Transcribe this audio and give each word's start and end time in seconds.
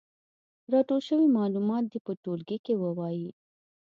راټول 0.73 1.01
شوي 1.07 1.27
معلومات 1.37 1.83
دې 1.91 1.99
په 2.05 2.11
ټولګي 2.23 2.57
کې 2.65 2.73
ووايي. 2.83 3.29